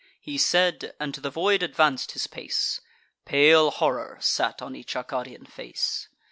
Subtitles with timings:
[0.19, 2.81] He said, and to the void advanc'd his pace:
[3.25, 6.09] Pale horror sate on each Arcadian face.